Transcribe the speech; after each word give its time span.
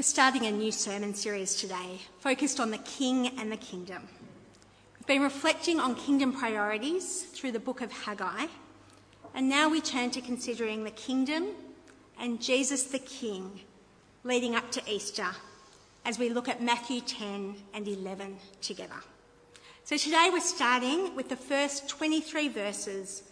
We're 0.00 0.04
starting 0.04 0.46
a 0.46 0.50
new 0.50 0.72
sermon 0.72 1.14
series 1.14 1.56
today 1.56 2.00
focused 2.20 2.58
on 2.58 2.70
the 2.70 2.78
King 2.78 3.38
and 3.38 3.52
the 3.52 3.58
Kingdom. 3.58 4.08
We've 4.98 5.06
been 5.06 5.20
reflecting 5.20 5.78
on 5.78 5.94
kingdom 5.94 6.32
priorities 6.32 7.24
through 7.24 7.52
the 7.52 7.60
book 7.60 7.82
of 7.82 7.92
Haggai, 7.92 8.46
and 9.34 9.46
now 9.46 9.68
we 9.68 9.82
turn 9.82 10.10
to 10.12 10.22
considering 10.22 10.84
the 10.84 10.90
kingdom 10.90 11.48
and 12.18 12.40
Jesus 12.40 12.84
the 12.84 12.98
King 12.98 13.60
leading 14.24 14.56
up 14.56 14.72
to 14.72 14.82
Easter 14.90 15.26
as 16.06 16.18
we 16.18 16.30
look 16.30 16.48
at 16.48 16.62
Matthew 16.62 17.02
10 17.02 17.56
and 17.74 17.86
11 17.86 18.38
together. 18.62 19.02
So 19.84 19.98
today 19.98 20.30
we're 20.32 20.40
starting 20.40 21.14
with 21.14 21.28
the 21.28 21.36
first 21.36 21.90
23 21.90 22.48
verses, 22.48 23.24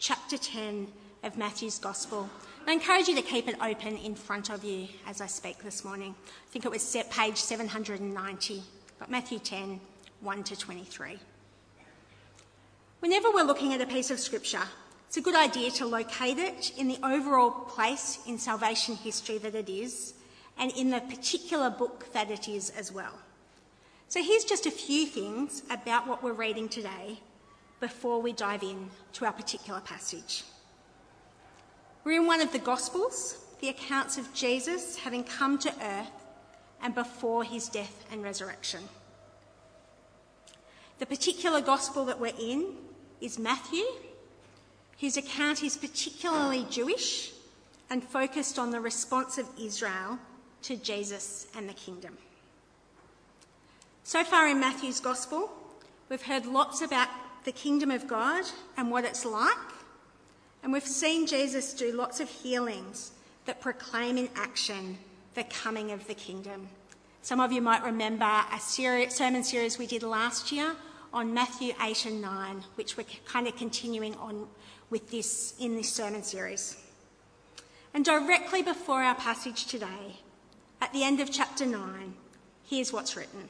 chapter 0.00 0.38
10 0.38 0.88
of 1.22 1.38
Matthew's 1.38 1.78
Gospel. 1.78 2.28
I 2.68 2.72
encourage 2.72 3.06
you 3.06 3.14
to 3.14 3.22
keep 3.22 3.46
it 3.46 3.54
open 3.62 3.96
in 3.96 4.16
front 4.16 4.50
of 4.50 4.64
you 4.64 4.88
as 5.06 5.20
I 5.20 5.26
speak 5.26 5.62
this 5.62 5.84
morning. 5.84 6.16
I 6.26 6.50
think 6.50 6.64
it 6.64 6.70
was 6.70 6.96
page 7.10 7.36
790, 7.36 8.62
but 8.98 9.08
Matthew 9.08 9.38
10, 9.38 9.78
1 10.20 10.42
to 10.42 10.56
23. 10.56 11.16
Whenever 12.98 13.30
we're 13.30 13.44
looking 13.44 13.72
at 13.72 13.80
a 13.80 13.86
piece 13.86 14.10
of 14.10 14.18
scripture, 14.18 14.64
it's 15.06 15.16
a 15.16 15.20
good 15.20 15.36
idea 15.36 15.70
to 15.70 15.86
locate 15.86 16.38
it 16.38 16.72
in 16.76 16.88
the 16.88 16.98
overall 17.04 17.52
place 17.52 18.18
in 18.26 18.36
salvation 18.36 18.96
history 18.96 19.38
that 19.38 19.54
it 19.54 19.68
is, 19.68 20.14
and 20.58 20.72
in 20.72 20.90
the 20.90 21.00
particular 21.02 21.70
book 21.70 22.12
that 22.14 22.32
it 22.32 22.48
is 22.48 22.70
as 22.70 22.90
well. 22.90 23.16
So 24.08 24.20
here's 24.20 24.44
just 24.44 24.66
a 24.66 24.72
few 24.72 25.06
things 25.06 25.62
about 25.70 26.08
what 26.08 26.20
we're 26.20 26.32
reading 26.32 26.68
today 26.68 27.20
before 27.78 28.20
we 28.20 28.32
dive 28.32 28.64
in 28.64 28.90
to 29.12 29.24
our 29.24 29.32
particular 29.32 29.80
passage. 29.82 30.42
We're 32.06 32.20
in 32.20 32.28
one 32.28 32.40
of 32.40 32.52
the 32.52 32.60
Gospels, 32.60 33.36
the 33.60 33.68
accounts 33.68 34.16
of 34.16 34.32
Jesus 34.32 34.96
having 34.96 35.24
come 35.24 35.58
to 35.58 35.74
earth 35.82 36.12
and 36.80 36.94
before 36.94 37.42
his 37.42 37.68
death 37.68 38.04
and 38.12 38.22
resurrection. 38.22 38.84
The 41.00 41.06
particular 41.06 41.60
Gospel 41.60 42.04
that 42.04 42.20
we're 42.20 42.32
in 42.38 42.74
is 43.20 43.40
Matthew. 43.40 43.82
His 44.96 45.16
account 45.16 45.64
is 45.64 45.76
particularly 45.76 46.64
Jewish 46.70 47.32
and 47.90 48.04
focused 48.04 48.56
on 48.56 48.70
the 48.70 48.80
response 48.80 49.36
of 49.36 49.48
Israel 49.60 50.20
to 50.62 50.76
Jesus 50.76 51.48
and 51.56 51.68
the 51.68 51.74
kingdom. 51.74 52.16
So 54.04 54.22
far 54.22 54.46
in 54.46 54.60
Matthew's 54.60 55.00
Gospel, 55.00 55.50
we've 56.08 56.22
heard 56.22 56.46
lots 56.46 56.82
about 56.82 57.08
the 57.42 57.50
kingdom 57.50 57.90
of 57.90 58.06
God 58.06 58.44
and 58.76 58.92
what 58.92 59.04
it's 59.04 59.24
like 59.24 59.75
and 60.66 60.72
we've 60.72 60.84
seen 60.84 61.28
Jesus 61.28 61.72
do 61.74 61.92
lots 61.92 62.18
of 62.18 62.28
healings 62.28 63.12
that 63.44 63.60
proclaim 63.60 64.18
in 64.18 64.28
action 64.34 64.98
the 65.34 65.44
coming 65.44 65.92
of 65.92 66.04
the 66.08 66.14
kingdom. 66.14 66.66
Some 67.22 67.38
of 67.38 67.52
you 67.52 67.62
might 67.62 67.84
remember 67.84 68.24
a 68.24 68.58
series, 68.58 69.14
sermon 69.14 69.44
series 69.44 69.78
we 69.78 69.86
did 69.86 70.02
last 70.02 70.50
year 70.50 70.74
on 71.12 71.32
Matthew 71.32 71.72
8 71.80 72.06
and 72.06 72.20
9, 72.20 72.64
which 72.74 72.96
we're 72.96 73.06
kind 73.26 73.46
of 73.46 73.54
continuing 73.54 74.16
on 74.16 74.48
with 74.90 75.08
this 75.12 75.54
in 75.60 75.76
this 75.76 75.92
sermon 75.92 76.24
series. 76.24 76.76
And 77.94 78.04
directly 78.04 78.62
before 78.62 79.04
our 79.04 79.14
passage 79.14 79.66
today, 79.66 80.18
at 80.80 80.92
the 80.92 81.04
end 81.04 81.20
of 81.20 81.30
chapter 81.30 81.64
9, 81.64 82.12
here's 82.68 82.92
what's 82.92 83.16
written. 83.16 83.48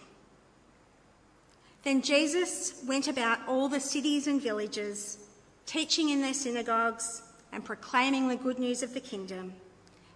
Then 1.83 2.03
Jesus 2.03 2.83
went 2.87 3.09
about 3.09 3.39
all 3.49 3.71
the 3.71 3.81
cities 3.81 4.27
and 4.27 4.39
villages 4.39 5.26
teaching 5.67 6.11
in 6.11 6.23
their 6.23 6.35
synagogues 6.35 7.23
and 7.53 7.65
proclaiming 7.65 8.29
the 8.29 8.37
good 8.37 8.59
news 8.59 8.83
of 8.83 8.95
the 8.95 9.01
kingdom 9.01 9.53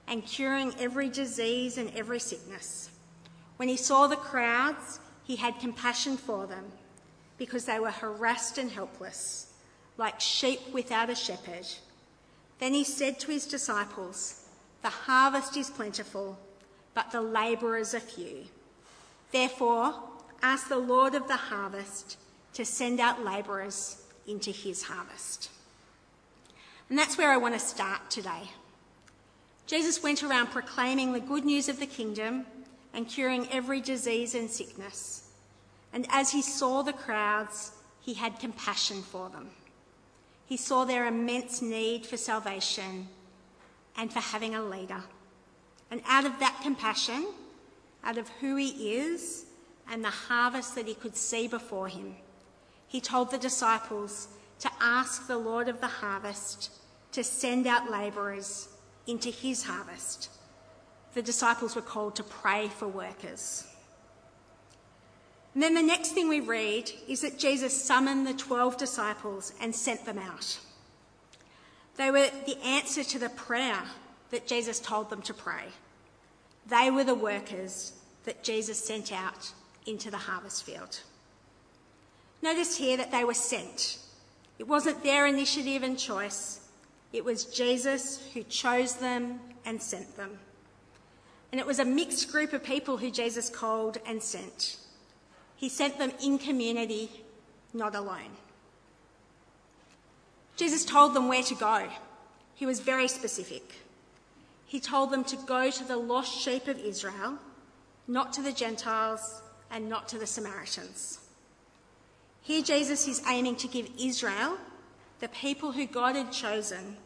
and 0.07 0.25
curing 0.25 0.75
every 0.79 1.09
disease 1.09 1.77
and 1.77 1.91
every 1.97 2.21
sickness. 2.21 2.91
When 3.57 3.69
he 3.69 3.77
saw 3.77 4.07
the 4.07 4.17
crowds, 4.17 5.01
he 5.25 5.37
had 5.37 5.61
compassion 5.61 6.17
for 6.17 6.47
them 6.47 6.65
because 7.37 7.65
they 7.65 7.79
were 7.79 7.91
harassed 7.91 8.59
and 8.59 8.71
helpless, 8.71 9.53
like 9.97 10.21
sheep 10.21 10.61
without 10.73 11.11
a 11.11 11.15
shepherd. 11.15 11.67
Then 12.59 12.75
he 12.75 12.85
said 12.85 13.19
to 13.21 13.31
his 13.31 13.47
disciples, 13.47 14.47
The 14.83 14.89
harvest 14.89 15.57
is 15.57 15.71
plentiful, 15.71 16.39
but 16.95 17.11
the 17.11 17.23
labourers 17.23 17.95
are 17.95 18.01
few. 18.01 18.45
Therefore, 19.33 19.95
ask 20.43 20.69
the 20.69 20.79
Lord 20.79 21.15
of 21.15 21.29
the 21.29 21.37
harvest 21.37 22.19
to 22.55 22.65
send 22.65 23.01
out 23.01 23.25
labourers 23.25 24.00
into 24.31 24.51
his 24.51 24.85
harvest. 24.85 25.51
And 26.89 26.99
that's 26.99 27.19
where 27.19 27.33
I 27.33 27.37
want 27.37 27.55
to 27.55 27.61
start 27.61 28.11
today. 28.11 28.51
Jesus 29.67 30.03
went 30.03 30.23
around 30.23 30.49
proclaiming 30.49 31.13
the 31.13 31.21
good 31.21 31.45
news 31.45 31.69
of 31.69 31.79
the 31.79 31.87
kingdom 31.87 32.47
and 32.93 33.09
curing 33.09 33.49
every 33.53 33.81
disease 33.81 34.35
and 34.35 34.51
sickness. 34.51 35.31
And 35.93 36.07
as 36.11 36.31
he 36.31 36.43
saw 36.43 36.83
the 36.83 36.93
crowds, 36.93 37.73
he 38.01 38.15
had 38.15 38.41
compassion 38.41 39.03
for 39.03 39.29
them. 39.29 39.51
He 40.47 40.57
saw 40.57 40.85
their 40.85 41.07
immense 41.07 41.63
need 41.63 42.05
for 42.05 42.17
salvation 42.17 43.09
and 43.97 44.13
for 44.13 44.19
having 44.19 44.57
a 44.57 44.63
leader. 44.63 45.05
And 45.91 46.03
out 46.09 46.25
of 46.25 46.39
that 46.41 46.59
compassion, 46.63 47.29
out 48.03 48.19
of 48.19 48.29
who 48.41 48.57
he 48.57 48.95
is 48.95 49.45
and 49.89 50.05
the 50.05 50.09
harvest 50.09 50.75
that 50.75 50.89
he 50.89 50.95
could 50.95 51.17
see 51.17 51.47
before 51.47 51.89
him, 51.89 52.17
he 52.91 53.01
told 53.01 53.31
the 53.31 53.39
disciples 53.39 54.27
to 54.59 54.71
ask 54.81 55.29
the 55.29 55.39
Lord 55.39 55.69
of 55.69 55.81
the 55.81 55.87
harvest 55.87 56.73
to 57.13 57.23
send 57.23 57.69
out 57.69 57.89
labourers 57.89 58.69
into 59.07 59.31
his 59.31 59.63
harvest. 59.63 60.29
The 61.15 61.23
disciples 61.23 61.77
were 61.77 61.83
called 61.83 62.17
to 62.17 62.25
pray 62.25 62.67
for 62.67 62.89
workers. 62.89 63.65
And 65.55 65.63
then 65.63 65.75
the 65.75 65.83
next 65.83 66.11
thing 66.11 66.29
we 66.29 66.41
read 66.41 66.91
is 67.07 67.21
that 67.21 67.39
Jesus 67.39 67.81
summoned 67.81 68.27
the 68.27 68.35
12 68.35 68.77
disciples 68.77 69.53
and 69.61 69.73
sent 69.73 70.05
them 70.05 70.19
out. 70.19 70.59
They 71.95 72.11
were 72.11 72.29
the 72.45 72.59
answer 72.65 73.05
to 73.05 73.21
the 73.21 73.29
prayer 73.29 73.83
that 74.31 74.49
Jesus 74.49 74.81
told 74.81 75.11
them 75.11 75.23
to 75.23 75.35
pray. 75.35 75.67
They 76.67 76.91
were 76.91 77.05
the 77.05 77.15
workers 77.15 77.93
that 78.25 78.43
Jesus 78.43 78.85
sent 78.85 79.13
out 79.13 79.53
into 79.87 80.11
the 80.11 80.17
harvest 80.17 80.65
field. 80.65 81.03
Notice 82.43 82.77
here 82.77 82.97
that 82.97 83.11
they 83.11 83.25
were 83.25 83.35
sent. 83.35 83.99
It 84.59 84.69
wasn't 84.69 85.03
their 85.03 85.27
initiative 85.27 85.83
and 85.83 85.99
choice, 85.99 86.61
it 87.13 87.25
was 87.25 87.45
Jesus 87.45 88.21
who 88.35 88.43
chose 88.45 88.95
them 88.97 89.41
and 89.65 89.83
sent 89.83 90.17
them. 90.17 90.39
And 91.51 91.61
it 91.61 91.67
was 91.67 91.81
a 91.81 91.85
mixed 91.85 92.31
group 92.31 92.53
of 92.53 92.63
people 92.63 92.99
who 92.99 93.11
Jesus 93.11 93.51
called 93.51 93.99
and 94.07 94.23
sent. 94.23 94.77
He 95.57 95.69
sent 95.69 95.99
them 95.99 96.13
in 96.23 96.39
community, 96.39 97.11
not 97.75 97.95
alone. 97.95 98.37
Jesus 100.57 100.85
told 100.85 101.15
them 101.15 101.27
where 101.27 101.43
to 101.43 101.55
go. 101.55 101.89
He 102.55 102.67
was 102.67 102.81
very 102.81 103.09
specific. 103.09 103.63
He 104.67 104.79
told 104.79 105.11
them 105.11 105.25
to 105.25 105.37
go 105.37 105.71
to 105.71 105.85
the 105.85 105.97
lost 105.97 106.39
sheep 106.39 106.69
of 106.69 106.79
Israel, 106.79 107.39
not 108.07 108.33
to 108.35 108.43
the 108.43 108.53
Gentiles 108.53 109.43
and 109.71 109.89
not 109.89 110.07
to 110.09 110.19
the 110.19 110.27
Samaritans. 110.27 111.19
Here, 112.43 112.63
Jesus 112.63 113.07
is 113.07 113.23
aiming 113.29 113.57
to 113.57 113.69
give 113.69 113.91
Israel, 113.99 114.57
the 115.21 115.29
people 115.29 115.73
who 115.73 115.87
God 115.87 116.17
had 116.17 116.33
chosen, 116.33 116.97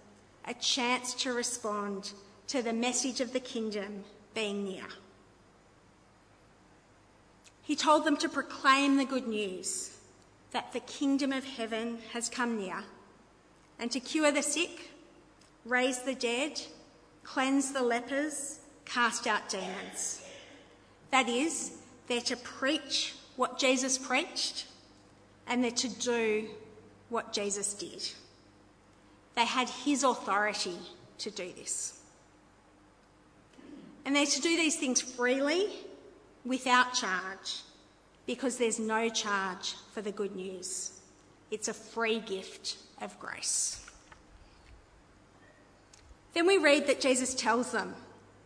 a 0.46 0.54
chance 0.54 1.14
to 1.14 1.32
respond 1.32 2.12
to 2.48 2.62
the 2.62 2.72
message 2.72 3.20
of 3.20 3.32
the 3.32 3.40
kingdom 3.40 4.04
being 4.34 4.64
near. 4.64 4.84
He 7.62 7.74
told 7.74 8.04
them 8.04 8.16
to 8.18 8.28
proclaim 8.28 8.96
the 8.96 9.04
good 9.04 9.26
news 9.26 9.96
that 10.52 10.72
the 10.72 10.80
kingdom 10.80 11.32
of 11.32 11.44
heaven 11.44 11.98
has 12.12 12.28
come 12.28 12.58
near 12.58 12.84
and 13.78 13.90
to 13.90 14.00
cure 14.00 14.30
the 14.30 14.42
sick, 14.42 14.90
raise 15.64 16.02
the 16.02 16.14
dead, 16.14 16.60
cleanse 17.24 17.72
the 17.72 17.82
lepers, 17.82 18.60
cast 18.84 19.26
out 19.26 19.48
demons. 19.48 20.22
That 21.10 21.28
is, 21.28 21.72
they're 22.06 22.20
to 22.20 22.36
preach 22.36 23.14
what 23.36 23.58
Jesus 23.58 23.98
preached 23.98 24.66
and 25.46 25.62
they're 25.62 25.70
to 25.70 25.88
do 25.88 26.48
what 27.08 27.32
Jesus 27.32 27.74
did. 27.74 28.08
They 29.34 29.44
had 29.44 29.68
his 29.68 30.04
authority 30.04 30.76
to 31.18 31.30
do 31.30 31.52
this. 31.56 32.00
And 34.04 34.14
they're 34.14 34.26
to 34.26 34.40
do 34.40 34.56
these 34.56 34.76
things 34.76 35.00
freely, 35.00 35.68
without 36.44 36.92
charge, 36.92 37.62
because 38.26 38.58
there's 38.58 38.78
no 38.78 39.08
charge 39.08 39.74
for 39.92 40.02
the 40.02 40.12
good 40.12 40.36
news. 40.36 40.92
It's 41.50 41.68
a 41.68 41.74
free 41.74 42.20
gift 42.20 42.76
of 43.00 43.18
grace. 43.18 43.80
Then 46.34 46.46
we 46.46 46.58
read 46.58 46.86
that 46.88 47.00
Jesus 47.00 47.34
tells 47.34 47.72
them 47.72 47.94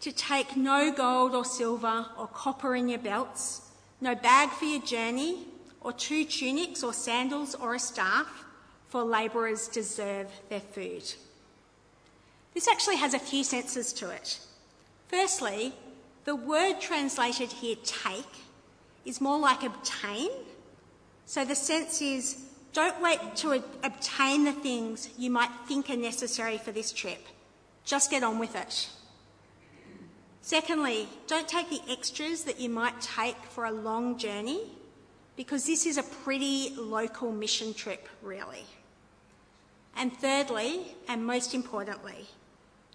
to 0.01 0.13
take 0.13 0.57
no 0.57 0.93
gold 0.93 1.35
or 1.35 1.45
silver 1.45 2.07
or 2.17 2.29
copper 2.29 2.77
in 2.77 2.89
your 2.89 2.99
belts, 2.99 3.63
no 4.01 4.15
bag 4.15 4.51
for 4.51 4.67
your 4.67 4.83
journey, 4.83 5.47
or 5.89 5.93
two 5.95 6.23
tunics 6.23 6.83
or 6.83 6.93
sandals 6.93 7.55
or 7.55 7.75
a 7.75 7.79
staff, 7.79 8.45
for 8.89 9.03
labourers 9.03 9.69
deserve 9.69 10.27
their 10.51 10.61
food. 10.61 11.03
This 12.53 12.69
actually 12.69 12.97
has 12.97 13.15
a 13.15 13.19
few 13.19 13.43
senses 13.43 13.95
to 13.95 14.11
it. 14.11 14.39
Firstly, 15.07 15.73
the 16.27 16.37
word 16.37 16.79
translated 16.79 17.51
here, 17.51 17.77
take, 17.85 18.35
is 19.07 19.19
more 19.23 19.39
like 19.39 19.63
obtain. 19.63 20.29
So 21.25 21.47
the 21.47 21.55
sense 21.55 22.03
is 22.03 22.45
don't 22.75 23.01
wait 23.01 23.21
to 23.37 23.65
obtain 23.83 24.45
the 24.45 24.53
things 24.53 25.09
you 25.17 25.31
might 25.31 25.51
think 25.67 25.89
are 25.89 25.97
necessary 25.97 26.59
for 26.59 26.71
this 26.71 26.93
trip. 26.93 27.27
Just 27.87 28.11
get 28.11 28.23
on 28.23 28.39
with 28.39 28.55
it. 28.55 28.91
Secondly, 30.43 31.09
don't 31.27 31.49
take 31.49 31.71
the 31.71 31.81
extras 31.91 32.45
that 32.45 32.61
you 32.61 32.69
might 32.69 33.01
take 33.01 33.37
for 33.47 33.65
a 33.65 33.73
long 33.73 34.19
journey 34.19 34.61
because 35.39 35.65
this 35.65 35.87
is 35.87 35.99
a 35.99 36.03
pretty 36.03 36.75
local 36.77 37.31
mission 37.31 37.73
trip, 37.73 38.09
really. 38.23 38.65
And 39.97 40.13
thirdly, 40.13 40.97
and 41.07 41.25
most 41.25 41.55
importantly, 41.55 42.27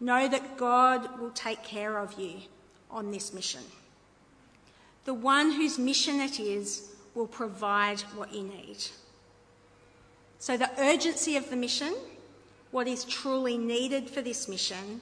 know 0.01 0.27
that 0.27 0.57
God 0.57 1.21
will 1.21 1.29
take 1.29 1.63
care 1.63 1.97
of 1.97 2.19
you 2.19 2.33
on 2.91 3.11
this 3.11 3.33
mission. 3.33 3.61
The 5.05 5.13
one 5.13 5.53
whose 5.53 5.79
mission 5.79 6.19
it 6.19 6.37
is 6.37 6.89
will 7.15 7.27
provide 7.27 8.01
what 8.17 8.33
you 8.33 8.43
need. 8.43 8.87
So, 10.37 10.57
the 10.57 10.69
urgency 10.77 11.37
of 11.37 11.49
the 11.49 11.55
mission, 11.55 11.95
what 12.71 12.89
is 12.89 13.05
truly 13.05 13.57
needed 13.57 14.09
for 14.09 14.21
this 14.21 14.49
mission, 14.49 14.99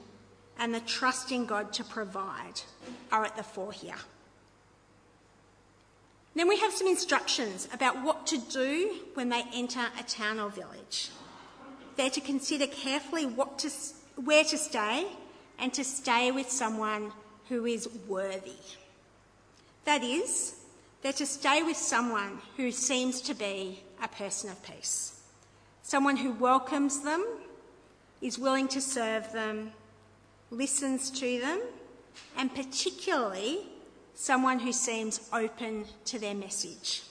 and 0.60 0.72
the 0.72 0.80
trust 0.80 1.32
in 1.32 1.46
God 1.46 1.72
to 1.72 1.82
provide 1.82 2.60
are 3.10 3.24
at 3.24 3.36
the 3.36 3.42
fore 3.42 3.72
here. 3.72 3.96
Then 6.34 6.48
we 6.48 6.58
have 6.58 6.72
some 6.72 6.86
instructions 6.86 7.68
about 7.72 8.02
what 8.02 8.26
to 8.28 8.38
do 8.38 8.94
when 9.14 9.28
they 9.28 9.44
enter 9.52 9.86
a 9.98 10.02
town 10.02 10.40
or 10.40 10.48
village. 10.48 11.10
They're 11.96 12.10
to 12.10 12.20
consider 12.20 12.66
carefully 12.66 13.26
what 13.26 13.58
to, 13.60 13.70
where 14.16 14.44
to 14.44 14.56
stay 14.56 15.06
and 15.58 15.74
to 15.74 15.84
stay 15.84 16.30
with 16.30 16.50
someone 16.50 17.12
who 17.48 17.66
is 17.66 17.88
worthy. 18.08 18.56
That 19.84 20.02
is, 20.02 20.56
they're 21.02 21.12
to 21.14 21.26
stay 21.26 21.62
with 21.62 21.76
someone 21.76 22.38
who 22.56 22.70
seems 22.70 23.20
to 23.22 23.34
be 23.34 23.80
a 24.02 24.08
person 24.08 24.50
of 24.50 24.62
peace, 24.62 25.20
someone 25.82 26.16
who 26.16 26.32
welcomes 26.32 27.00
them, 27.02 27.26
is 28.22 28.38
willing 28.38 28.68
to 28.68 28.80
serve 28.80 29.30
them, 29.32 29.72
listens 30.50 31.10
to 31.10 31.40
them, 31.40 31.60
and 32.38 32.54
particularly 32.54 33.66
someone 34.14 34.58
who 34.58 34.72
seems 34.72 35.28
open 35.32 35.84
to 36.06 36.18
their 36.18 36.34
message. 36.34 37.02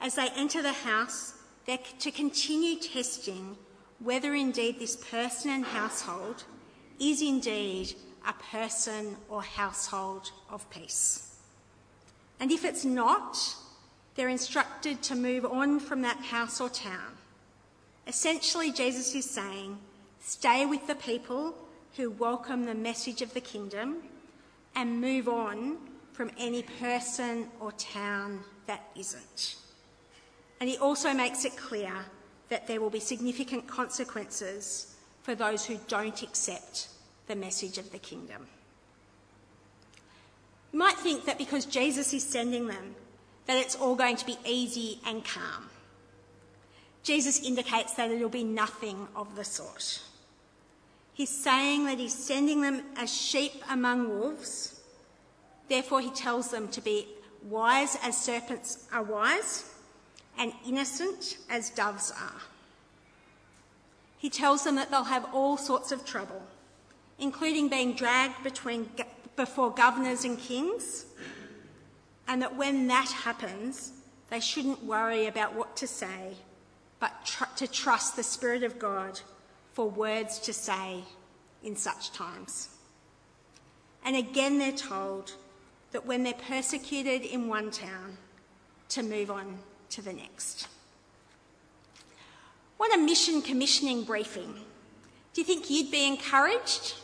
As 0.00 0.14
they 0.14 0.28
enter 0.36 0.62
the 0.62 0.72
house, 0.72 1.34
they're 1.66 1.78
to 2.00 2.10
continue 2.10 2.78
testing 2.78 3.56
whether 3.98 4.34
indeed 4.34 4.78
this 4.78 4.96
person 4.96 5.50
and 5.50 5.64
household 5.64 6.44
is 7.00 7.22
indeed 7.22 7.94
a 8.26 8.32
person 8.50 9.16
or 9.28 9.42
household 9.42 10.30
of 10.50 10.68
peace. 10.70 11.38
And 12.40 12.50
if 12.50 12.64
it's 12.64 12.84
not, 12.84 13.38
they're 14.14 14.28
instructed 14.28 15.02
to 15.04 15.14
move 15.14 15.44
on 15.44 15.80
from 15.80 16.02
that 16.02 16.18
house 16.18 16.60
or 16.60 16.68
town. 16.68 17.12
Essentially, 18.06 18.72
Jesus 18.72 19.14
is 19.14 19.28
saying, 19.28 19.78
stay 20.20 20.66
with 20.66 20.86
the 20.86 20.94
people 20.94 21.54
who 21.96 22.10
welcome 22.10 22.64
the 22.64 22.74
message 22.74 23.22
of 23.22 23.32
the 23.34 23.40
kingdom 23.40 24.02
and 24.76 25.00
move 25.00 25.28
on 25.28 25.78
from 26.12 26.30
any 26.38 26.62
person 26.62 27.48
or 27.58 27.72
town 27.72 28.40
that 28.66 28.88
isn't. 28.94 29.56
And 30.60 30.68
he 30.68 30.78
also 30.78 31.12
makes 31.12 31.44
it 31.44 31.56
clear 31.56 31.92
that 32.48 32.66
there 32.66 32.80
will 32.80 32.90
be 32.90 33.00
significant 33.00 33.66
consequences 33.66 34.94
for 35.22 35.34
those 35.34 35.66
who 35.66 35.78
don't 35.88 36.22
accept 36.22 36.88
the 37.26 37.34
message 37.34 37.78
of 37.78 37.90
the 37.90 37.98
kingdom. 37.98 38.46
You 40.72 40.78
might 40.78 40.96
think 40.96 41.24
that 41.24 41.38
because 41.38 41.66
Jesus 41.66 42.12
is 42.12 42.22
sending 42.22 42.66
them, 42.66 42.94
that 43.46 43.56
it's 43.56 43.74
all 43.74 43.96
going 43.96 44.16
to 44.16 44.26
be 44.26 44.36
easy 44.44 45.00
and 45.06 45.24
calm. 45.24 45.70
Jesus 47.02 47.42
indicates 47.42 47.94
that 47.94 48.10
it'll 48.10 48.28
be 48.28 48.44
nothing 48.44 49.08
of 49.14 49.36
the 49.36 49.44
sort. 49.44 50.02
He's 51.16 51.30
saying 51.30 51.86
that 51.86 51.98
he's 51.98 52.12
sending 52.12 52.60
them 52.60 52.82
as 52.94 53.10
sheep 53.12 53.64
among 53.70 54.10
wolves. 54.10 54.80
Therefore, 55.66 56.02
he 56.02 56.10
tells 56.10 56.50
them 56.50 56.68
to 56.68 56.82
be 56.82 57.08
wise 57.42 57.96
as 58.02 58.22
serpents 58.22 58.86
are 58.92 59.02
wise 59.02 59.72
and 60.38 60.52
innocent 60.66 61.38
as 61.48 61.70
doves 61.70 62.10
are. 62.10 62.42
He 64.18 64.28
tells 64.28 64.64
them 64.64 64.76
that 64.76 64.90
they'll 64.90 65.04
have 65.04 65.26
all 65.32 65.56
sorts 65.56 65.90
of 65.90 66.04
trouble 66.04 66.42
including 67.18 67.68
being 67.68 67.94
dragged 67.94 68.42
between, 68.42 68.90
before 69.36 69.70
governors 69.70 70.24
and 70.24 70.38
kings, 70.38 71.06
and 72.28 72.42
that 72.42 72.56
when 72.56 72.86
that 72.88 73.08
happens, 73.08 73.92
they 74.28 74.40
shouldn't 74.40 74.84
worry 74.84 75.26
about 75.26 75.54
what 75.54 75.76
to 75.76 75.86
say, 75.86 76.36
but 77.00 77.12
tr- 77.24 77.44
to 77.56 77.66
trust 77.66 78.16
the 78.16 78.22
Spirit 78.22 78.62
of 78.62 78.78
God 78.78 79.20
for 79.76 79.90
words 79.90 80.38
to 80.38 80.54
say 80.54 81.04
in 81.62 81.76
such 81.76 82.10
times. 82.12 82.70
And 84.06 84.16
again, 84.16 84.58
they're 84.58 84.72
told 84.72 85.34
that 85.92 86.06
when 86.06 86.22
they're 86.22 86.32
persecuted 86.32 87.20
in 87.20 87.46
one 87.46 87.70
town, 87.70 88.16
to 88.88 89.02
move 89.02 89.30
on 89.30 89.58
to 89.90 90.00
the 90.00 90.14
next. 90.14 90.68
What 92.78 92.94
a 92.94 92.98
mission 92.98 93.42
commissioning 93.42 94.04
briefing. 94.04 94.54
Do 95.34 95.42
you 95.42 95.44
think 95.44 95.68
you'd 95.68 95.90
be 95.90 96.06
encouraged? 96.06 96.94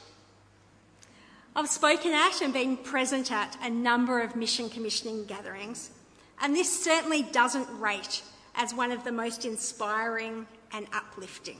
I've 1.55 1.69
spoken 1.69 2.13
at 2.13 2.41
and 2.41 2.55
been 2.55 2.79
present 2.79 3.31
at 3.31 3.55
a 3.63 3.69
number 3.69 4.23
of 4.23 4.35
mission 4.35 4.71
commissioning 4.71 5.27
gatherings, 5.27 5.91
and 6.41 6.57
this 6.57 6.83
certainly 6.83 7.23
doesn't 7.23 7.69
rate 7.79 8.23
as 8.55 8.73
one 8.73 8.93
of 8.93 9.05
the 9.05 9.13
most 9.13 9.45
inspiring 9.45 10.47
and 10.73 10.87
uplifting. 10.95 11.59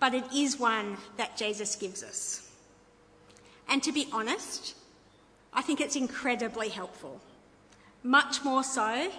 But 0.00 0.14
it 0.14 0.24
is 0.34 0.58
one 0.58 0.96
that 1.18 1.36
Jesus 1.36 1.76
gives 1.76 2.02
us. 2.02 2.50
And 3.68 3.82
to 3.82 3.92
be 3.92 4.08
honest, 4.12 4.74
I 5.52 5.62
think 5.62 5.80
it's 5.80 5.96
incredibly 5.96 6.70
helpful. 6.70 7.20
Much 8.02 8.42
more 8.42 8.64
so 8.64 9.12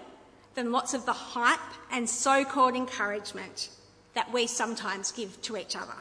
than 0.56 0.72
lots 0.72 0.94
of 0.94 1.06
the 1.06 1.14
hype 1.14 1.60
and 1.92 2.10
so 2.10 2.44
called 2.44 2.76
encouragement 2.76 3.70
that 4.14 4.34
we 4.34 4.48
sometimes 4.48 5.12
give 5.12 5.42
to 5.44 5.56
each 5.56 5.76
other. 5.76 5.96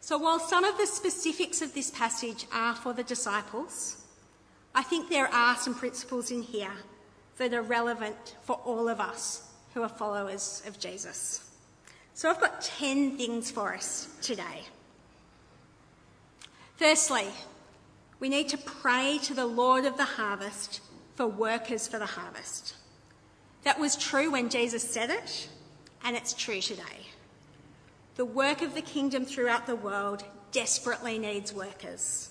So, 0.00 0.16
while 0.16 0.40
some 0.40 0.64
of 0.64 0.78
the 0.78 0.86
specifics 0.86 1.60
of 1.60 1.74
this 1.74 1.90
passage 1.90 2.46
are 2.52 2.74
for 2.74 2.94
the 2.94 3.02
disciples, 3.02 4.02
I 4.74 4.82
think 4.82 5.10
there 5.10 5.28
are 5.28 5.56
some 5.56 5.74
principles 5.74 6.30
in 6.30 6.42
here 6.42 6.72
that 7.36 7.52
are 7.52 7.62
relevant 7.62 8.36
for 8.42 8.56
all 8.64 8.88
of 8.88 9.00
us 9.00 9.48
who 9.74 9.82
are 9.82 9.88
followers 9.88 10.62
of 10.66 10.78
Jesus. 10.78 11.49
So, 12.20 12.28
I've 12.28 12.38
got 12.38 12.60
10 12.60 13.16
things 13.16 13.50
for 13.50 13.72
us 13.72 14.06
today. 14.20 14.64
Firstly, 16.76 17.24
we 18.18 18.28
need 18.28 18.50
to 18.50 18.58
pray 18.58 19.18
to 19.22 19.32
the 19.32 19.46
Lord 19.46 19.86
of 19.86 19.96
the 19.96 20.04
harvest 20.04 20.82
for 21.14 21.26
workers 21.26 21.88
for 21.88 21.98
the 21.98 22.04
harvest. 22.04 22.74
That 23.64 23.80
was 23.80 23.96
true 23.96 24.32
when 24.32 24.50
Jesus 24.50 24.82
said 24.82 25.08
it, 25.08 25.48
and 26.04 26.14
it's 26.14 26.34
true 26.34 26.60
today. 26.60 27.08
The 28.16 28.26
work 28.26 28.60
of 28.60 28.74
the 28.74 28.82
kingdom 28.82 29.24
throughout 29.24 29.66
the 29.66 29.74
world 29.74 30.22
desperately 30.52 31.18
needs 31.18 31.54
workers. 31.54 32.28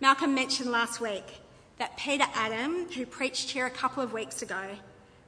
Malcolm 0.00 0.34
mentioned 0.34 0.70
last 0.70 1.02
week 1.02 1.42
that 1.76 1.98
Peter 1.98 2.24
Adam, 2.32 2.88
who 2.92 3.04
preached 3.04 3.50
here 3.50 3.66
a 3.66 3.70
couple 3.70 4.02
of 4.02 4.14
weeks 4.14 4.40
ago, 4.40 4.62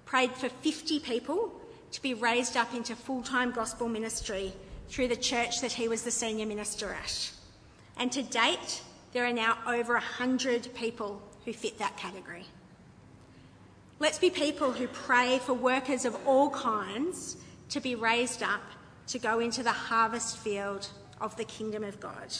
prayed 0.06 0.32
for 0.32 0.48
50 0.48 1.00
people 1.00 1.52
to 1.92 2.02
be 2.02 2.14
raised 2.14 2.56
up 2.56 2.74
into 2.74 2.96
full 2.96 3.22
time 3.22 3.52
gospel 3.52 3.88
ministry 3.88 4.52
through 4.88 5.08
the 5.08 5.16
church 5.16 5.60
that 5.60 5.72
he 5.72 5.88
was 5.88 6.02
the 6.02 6.10
senior 6.10 6.46
minister 6.46 6.92
at. 6.92 7.30
And 7.96 8.10
to 8.12 8.22
date, 8.22 8.82
there 9.12 9.24
are 9.24 9.32
now 9.32 9.58
over 9.66 9.94
100 9.94 10.74
people 10.74 11.22
who 11.44 11.52
fit 11.52 11.78
that 11.78 11.96
category. 11.96 12.46
Let's 13.98 14.18
be 14.18 14.30
people 14.30 14.72
who 14.72 14.88
pray 14.88 15.38
for 15.38 15.54
workers 15.54 16.04
of 16.04 16.16
all 16.26 16.50
kinds 16.50 17.36
to 17.68 17.80
be 17.80 17.94
raised 17.94 18.42
up 18.42 18.62
to 19.08 19.18
go 19.18 19.38
into 19.38 19.62
the 19.62 19.72
harvest 19.72 20.38
field 20.38 20.88
of 21.20 21.36
the 21.36 21.44
kingdom 21.44 21.84
of 21.84 22.00
God. 22.00 22.34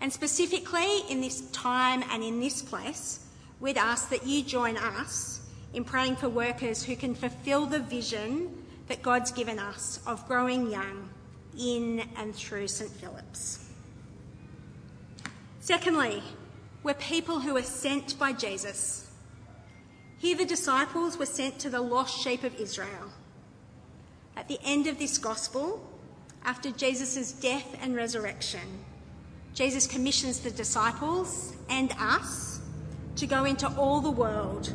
And 0.00 0.12
specifically 0.12 1.00
in 1.08 1.20
this 1.20 1.42
time 1.50 2.02
and 2.10 2.22
in 2.22 2.40
this 2.40 2.62
place, 2.62 3.26
we'd 3.60 3.78
ask 3.78 4.08
that 4.08 4.26
you 4.26 4.42
join 4.42 4.76
us 4.76 5.39
in 5.72 5.84
praying 5.84 6.16
for 6.16 6.28
workers 6.28 6.82
who 6.82 6.96
can 6.96 7.14
fulfill 7.14 7.66
the 7.66 7.80
vision 7.80 8.64
that 8.88 9.02
God's 9.02 9.30
given 9.30 9.58
us 9.58 10.00
of 10.06 10.26
growing 10.26 10.70
young 10.70 11.08
in 11.58 12.08
and 12.16 12.34
through 12.34 12.68
St 12.68 12.90
Philip's. 12.90 13.68
Secondly, 15.60 16.22
we're 16.82 16.94
people 16.94 17.40
who 17.40 17.56
are 17.56 17.62
sent 17.62 18.18
by 18.18 18.32
Jesus. 18.32 19.12
Here, 20.18 20.36
the 20.36 20.44
disciples 20.44 21.18
were 21.18 21.26
sent 21.26 21.58
to 21.60 21.70
the 21.70 21.80
lost 21.80 22.20
sheep 22.20 22.42
of 22.42 22.54
Israel. 22.56 23.12
At 24.36 24.48
the 24.48 24.58
end 24.64 24.86
of 24.86 24.98
this 24.98 25.18
gospel, 25.18 25.86
after 26.44 26.70
Jesus' 26.70 27.32
death 27.32 27.78
and 27.80 27.94
resurrection, 27.94 28.84
Jesus 29.54 29.86
commissions 29.86 30.40
the 30.40 30.50
disciples 30.50 31.54
and 31.68 31.92
us 31.98 32.60
to 33.16 33.26
go 33.26 33.44
into 33.44 33.68
all 33.76 34.00
the 34.00 34.10
world 34.10 34.72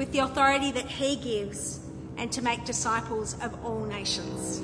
with 0.00 0.12
the 0.12 0.20
authority 0.20 0.72
that 0.72 0.86
he 0.86 1.14
gives 1.14 1.78
and 2.16 2.32
to 2.32 2.40
make 2.40 2.64
disciples 2.64 3.36
of 3.42 3.54
all 3.62 3.84
nations. 3.84 4.58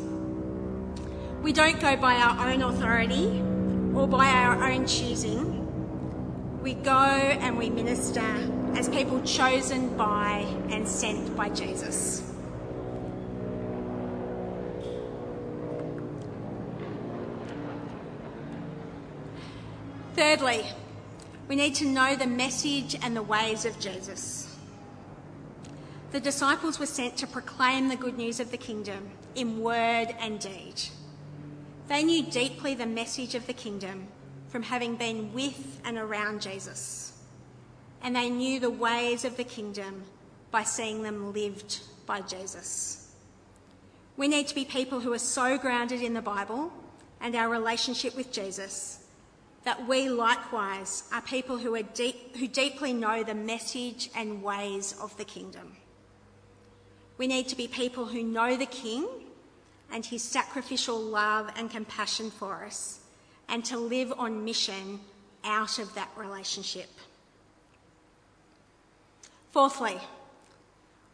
We 1.42 1.52
don't 1.52 1.78
go 1.78 1.94
by 1.94 2.14
our 2.14 2.48
own 2.48 2.62
authority 2.62 3.42
or 3.94 4.08
by 4.08 4.28
our 4.28 4.70
own 4.70 4.86
choosing. 4.86 6.62
We 6.62 6.72
go 6.72 6.90
and 6.90 7.58
we 7.58 7.68
minister 7.68 8.24
as 8.76 8.88
people 8.88 9.20
chosen 9.24 9.94
by 9.94 10.46
and 10.70 10.88
sent 10.88 11.36
by 11.36 11.50
Jesus. 11.50 12.22
Thirdly, 20.14 20.64
we 21.46 21.56
need 21.56 21.74
to 21.74 21.84
know 21.84 22.16
the 22.16 22.26
message 22.26 22.96
and 23.02 23.14
the 23.14 23.22
ways 23.22 23.66
of 23.66 23.78
Jesus. 23.78 24.45
The 26.12 26.20
disciples 26.20 26.78
were 26.78 26.86
sent 26.86 27.16
to 27.18 27.26
proclaim 27.26 27.88
the 27.88 27.96
good 27.96 28.16
news 28.16 28.38
of 28.38 28.50
the 28.50 28.56
kingdom 28.56 29.10
in 29.34 29.60
word 29.60 30.14
and 30.18 30.38
deed. 30.38 30.80
They 31.88 32.02
knew 32.04 32.24
deeply 32.24 32.74
the 32.74 32.86
message 32.86 33.34
of 33.34 33.46
the 33.46 33.52
kingdom 33.52 34.06
from 34.48 34.62
having 34.62 34.96
been 34.96 35.32
with 35.32 35.80
and 35.84 35.98
around 35.98 36.42
Jesus. 36.42 37.12
And 38.02 38.14
they 38.14 38.30
knew 38.30 38.60
the 38.60 38.70
ways 38.70 39.24
of 39.24 39.36
the 39.36 39.44
kingdom 39.44 40.04
by 40.50 40.62
seeing 40.62 41.02
them 41.02 41.32
lived 41.32 41.80
by 42.06 42.20
Jesus. 42.20 43.12
We 44.16 44.28
need 44.28 44.46
to 44.48 44.54
be 44.54 44.64
people 44.64 45.00
who 45.00 45.12
are 45.12 45.18
so 45.18 45.58
grounded 45.58 46.02
in 46.02 46.14
the 46.14 46.22
Bible 46.22 46.72
and 47.20 47.34
our 47.34 47.48
relationship 47.48 48.16
with 48.16 48.32
Jesus 48.32 49.04
that 49.64 49.86
we 49.88 50.08
likewise 50.08 51.02
are 51.12 51.20
people 51.20 51.58
who, 51.58 51.74
are 51.74 51.82
deep, 51.82 52.36
who 52.36 52.46
deeply 52.46 52.92
know 52.92 53.24
the 53.24 53.34
message 53.34 54.08
and 54.14 54.42
ways 54.42 54.94
of 55.02 55.16
the 55.16 55.24
kingdom. 55.24 55.76
We 57.18 57.26
need 57.26 57.48
to 57.48 57.56
be 57.56 57.68
people 57.68 58.06
who 58.06 58.22
know 58.22 58.56
the 58.56 58.66
King 58.66 59.06
and 59.90 60.04
his 60.04 60.22
sacrificial 60.22 60.98
love 60.98 61.50
and 61.56 61.70
compassion 61.70 62.30
for 62.30 62.64
us, 62.64 63.00
and 63.48 63.64
to 63.64 63.78
live 63.78 64.12
on 64.18 64.44
mission 64.44 65.00
out 65.44 65.78
of 65.78 65.94
that 65.94 66.10
relationship. 66.16 66.90
Fourthly, 69.52 69.98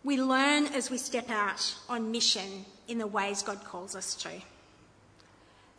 we 0.02 0.20
learn 0.20 0.66
as 0.66 0.90
we 0.90 0.98
step 0.98 1.30
out 1.30 1.76
on 1.88 2.10
mission 2.10 2.64
in 2.88 2.98
the 2.98 3.06
ways 3.06 3.42
God 3.42 3.62
calls 3.62 3.94
us 3.94 4.14
to. 4.16 4.30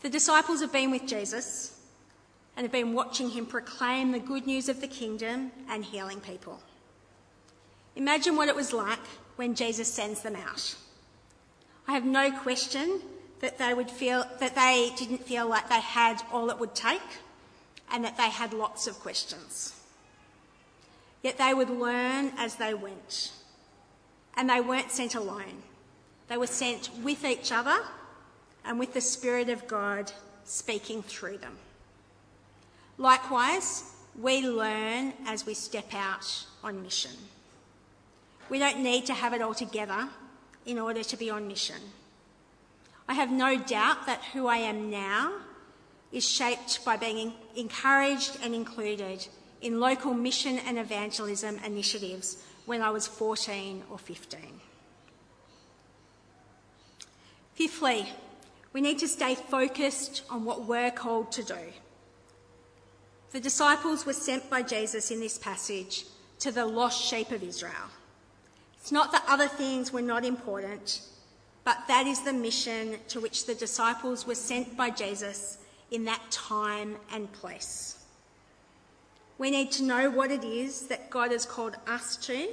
The 0.01 0.09
disciples 0.09 0.61
have 0.61 0.71
been 0.71 0.91
with 0.91 1.07
Jesus 1.07 1.79
and 2.55 2.63
have 2.63 2.71
been 2.71 2.93
watching 2.93 3.31
him 3.31 3.45
proclaim 3.45 4.11
the 4.11 4.19
good 4.19 4.45
news 4.45 4.69
of 4.69 4.79
the 4.79 4.87
kingdom 4.87 5.51
and 5.67 5.83
healing 5.83 6.21
people. 6.21 6.61
Imagine 7.95 8.35
what 8.35 8.47
it 8.47 8.55
was 8.55 8.71
like 8.71 8.99
when 9.35 9.55
Jesus 9.55 9.91
sends 9.91 10.21
them 10.21 10.35
out. 10.35 10.75
I 11.87 11.93
have 11.93 12.05
no 12.05 12.31
question 12.31 13.01
that 13.41 13.57
they 13.57 13.73
would 13.73 13.89
feel 13.89 14.25
that 14.39 14.55
they 14.55 14.91
didn't 14.97 15.25
feel 15.25 15.47
like 15.47 15.67
they 15.67 15.81
had 15.81 16.21
all 16.31 16.49
it 16.49 16.59
would 16.59 16.75
take 16.75 17.01
and 17.91 18.03
that 18.05 18.17
they 18.17 18.29
had 18.29 18.53
lots 18.53 18.87
of 18.87 18.99
questions. 18.99 19.79
Yet 21.21 21.37
they 21.37 21.53
would 21.53 21.69
learn 21.69 22.31
as 22.37 22.55
they 22.55 22.73
went. 22.73 23.31
And 24.35 24.49
they 24.49 24.61
weren't 24.61 24.91
sent 24.91 25.15
alone. 25.15 25.61
They 26.27 26.37
were 26.37 26.47
sent 26.47 26.89
with 27.03 27.23
each 27.23 27.51
other 27.51 27.77
and 28.65 28.79
with 28.79 28.93
the 28.93 29.01
Spirit 29.01 29.49
of 29.49 29.67
God 29.67 30.11
speaking 30.45 31.03
through 31.03 31.37
them. 31.37 31.57
Likewise, 32.97 33.83
we 34.19 34.41
learn 34.41 35.13
as 35.25 35.45
we 35.45 35.53
step 35.53 35.93
out 35.93 36.45
on 36.63 36.81
mission. 36.81 37.11
We 38.53 38.59
don't 38.59 38.83
need 38.83 39.07
to 39.07 39.15
have 39.15 39.33
it 39.33 39.41
all 39.41 39.55
together 39.55 40.07
in 40.67 40.77
order 40.77 41.03
to 41.03 41.17
be 41.17 41.31
on 41.31 41.47
mission. 41.47 41.81
I 43.09 43.15
have 43.15 43.31
no 43.31 43.57
doubt 43.57 44.05
that 44.05 44.21
who 44.25 44.45
I 44.45 44.57
am 44.57 44.91
now 44.91 45.39
is 46.11 46.23
shaped 46.29 46.85
by 46.85 46.95
being 46.95 47.33
encouraged 47.55 48.37
and 48.43 48.53
included 48.53 49.27
in 49.63 49.79
local 49.79 50.13
mission 50.13 50.59
and 50.59 50.77
evangelism 50.77 51.57
initiatives 51.65 52.43
when 52.67 52.83
I 52.83 52.91
was 52.91 53.07
14 53.07 53.85
or 53.89 53.97
15. 53.97 54.39
Fifthly, 57.55 58.07
we 58.71 58.81
need 58.81 58.99
to 58.99 59.07
stay 59.07 59.33
focused 59.33 60.21
on 60.29 60.45
what 60.45 60.65
we're 60.65 60.91
called 60.91 61.31
to 61.31 61.43
do. 61.43 61.73
The 63.31 63.39
disciples 63.39 64.05
were 64.05 64.13
sent 64.13 64.47
by 64.51 64.61
Jesus 64.61 65.09
in 65.09 65.19
this 65.19 65.39
passage 65.39 66.05
to 66.37 66.51
the 66.51 66.67
lost 66.67 67.03
sheep 67.03 67.31
of 67.31 67.41
Israel. 67.41 67.89
It's 68.83 68.91
not 68.91 69.13
that 69.13 69.23
other 69.29 69.47
things 69.47 69.93
were 69.93 70.01
not 70.01 70.25
important, 70.25 71.03
but 71.63 71.77
that 71.87 72.05
is 72.05 72.19
the 72.19 72.33
mission 72.33 72.97
to 73.07 73.21
which 73.21 73.45
the 73.45 73.55
disciples 73.55 74.27
were 74.27 74.35
sent 74.35 74.75
by 74.75 74.89
Jesus 74.89 75.57
in 75.89 76.03
that 76.03 76.19
time 76.31 76.97
and 77.13 77.31
place. 77.31 78.03
We 79.37 79.51
need 79.51 79.71
to 79.71 79.83
know 79.83 80.09
what 80.09 80.31
it 80.31 80.43
is 80.43 80.87
that 80.87 81.09
God 81.09 81.31
has 81.31 81.45
called 81.45 81.77
us 81.87 82.17
to 82.27 82.49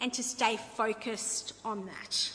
and 0.00 0.12
to 0.12 0.22
stay 0.22 0.60
focused 0.76 1.54
on 1.64 1.86
that. 1.86 2.30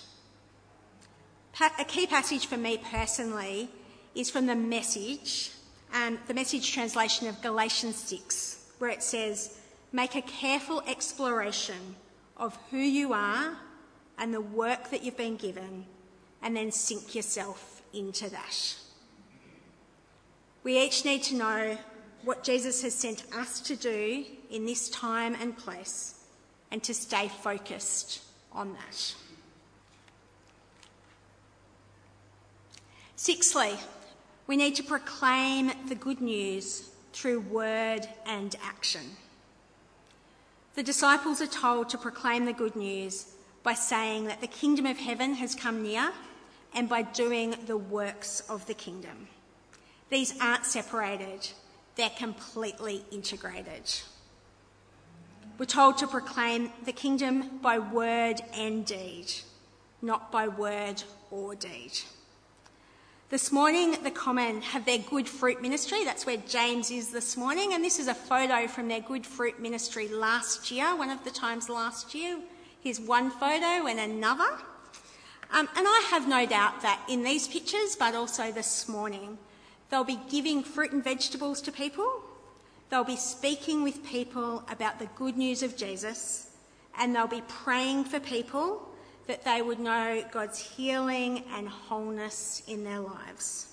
A 1.80 1.86
key 1.86 2.06
passage 2.06 2.46
for 2.46 2.58
me 2.58 2.78
personally 2.78 3.70
is 4.16 4.30
from 4.30 4.48
the 4.48 4.56
message 4.56 5.52
um, 5.94 6.20
the 6.28 6.34
message 6.34 6.74
translation 6.74 7.28
of 7.28 7.42
Galatians 7.42 7.96
6, 7.96 8.66
where 8.80 8.90
it 8.90 9.02
says, 9.02 9.60
Make 9.94 10.16
a 10.16 10.22
careful 10.24 10.82
exploration 10.88 11.96
of 12.38 12.58
who 12.72 12.78
you 12.78 13.14
are 13.14 13.58
and 14.18 14.34
the 14.34 14.42
work 14.42 14.90
that 14.92 15.04
you've 15.04 15.18
been 15.18 15.38
given, 15.38 15.86
and 16.42 16.56
then 16.56 16.72
sink 16.72 17.16
yourself 17.16 17.82
into 17.94 18.30
that. 18.30 18.76
We 20.64 20.80
each 20.80 21.04
need 21.04 21.24
to 21.24 21.36
know 21.36 21.78
what 22.24 22.44
Jesus 22.44 22.82
has 22.84 22.94
sent 22.94 23.26
us 23.36 23.60
to 23.62 23.76
do 23.76 24.26
in 24.50 24.66
this 24.66 24.90
time 24.90 25.36
and 25.40 25.58
place, 25.58 26.16
and 26.72 26.82
to 26.84 26.94
stay 26.94 27.28
focused 27.28 28.22
on 28.52 28.74
that. 28.74 29.16
Sixthly, 33.16 33.74
we 34.48 34.58
need 34.58 34.76
to 34.76 34.84
proclaim 34.84 35.72
the 35.88 35.96
good 35.96 36.22
news 36.22 36.90
through 37.14 37.42
word 37.42 38.08
and 38.26 38.56
action. 38.64 39.02
The 40.76 40.84
disciples 40.84 41.40
are 41.40 41.48
told 41.48 41.90
to 41.90 42.00
proclaim 42.00 42.46
the 42.46 42.54
good 42.54 42.76
news 42.76 43.28
by 43.62 43.76
saying 43.76 44.26
that 44.26 44.42
the 44.42 44.48
kingdom 44.48 44.88
of 44.88 44.98
heaven 44.98 45.36
has 45.36 45.54
come 45.54 45.84
near 45.84 46.12
and 46.74 46.90
by 46.90 47.04
doing 47.04 47.56
the 47.68 47.78
works 47.78 48.40
of 48.50 48.66
the 48.66 48.74
kingdom. 48.74 49.28
These 50.10 50.34
aren't 50.42 50.66
separated, 50.66 51.48
they're 51.96 52.10
completely 52.10 53.06
integrated. 53.12 53.92
We're 55.60 55.66
told 55.66 56.00
to 56.00 56.08
proclaim 56.08 56.72
the 56.84 56.92
kingdom 56.92 57.60
by 57.60 57.78
word 57.78 58.42
and 58.56 58.84
deed, 58.84 59.32
not 60.02 60.32
by 60.32 60.48
word 60.48 61.04
or 61.30 61.54
deed. 61.54 62.00
This 63.34 63.52
morning, 63.52 63.96
the 64.04 64.12
Common 64.12 64.62
have 64.62 64.86
their 64.86 65.00
Good 65.00 65.28
Fruit 65.28 65.60
Ministry. 65.60 66.06
That's 66.06 66.24
where 66.24 66.38
James 66.38 66.92
is 66.92 67.10
this 67.10 67.36
morning. 67.36 67.74
And 67.74 67.84
this 67.84 67.98
is 67.98 68.08
a 68.08 68.14
photo 68.14 68.68
from 68.68 68.88
their 68.88 69.00
Good 69.00 69.26
Fruit 69.26 69.60
Ministry 69.60 70.08
last 70.08 70.70
year, 70.70 70.96
one 70.96 71.10
of 71.10 71.24
the 71.24 71.32
times 71.32 71.68
last 71.68 72.14
year. 72.14 72.38
Here's 72.84 73.00
one 73.00 73.32
photo 73.32 73.88
and 73.88 74.00
another. 74.00 74.60
Um, 75.52 75.68
and 75.76 75.88
I 75.88 76.08
have 76.12 76.28
no 76.28 76.46
doubt 76.46 76.84
that 76.84 77.04
in 77.10 77.24
these 77.24 77.48
pictures, 77.48 77.96
but 77.96 78.14
also 78.14 78.52
this 78.52 78.88
morning, 78.88 79.40
they'll 79.90 80.04
be 80.04 80.20
giving 80.30 80.62
fruit 80.62 80.92
and 80.92 81.04
vegetables 81.04 81.60
to 81.62 81.72
people. 81.72 82.22
They'll 82.92 83.04
be 83.04 83.18
speaking 83.18 83.82
with 83.82 84.06
people 84.06 84.64
about 84.70 85.00
the 85.00 85.08
good 85.16 85.38
news 85.38 85.64
of 85.64 85.76
Jesus. 85.76 86.52
And 87.00 87.16
they'll 87.16 87.26
be 87.26 87.42
praying 87.48 88.04
for 88.04 88.20
people 88.20 88.93
that 89.28 89.46
they 89.46 89.62
would 89.62 89.80
know 89.80 90.24
God's 90.32 90.60
healing 90.60 91.44
and 91.56 91.68
wholeness 91.68 92.64
in 92.68 92.84
their 92.84 93.00
lives. 93.00 93.68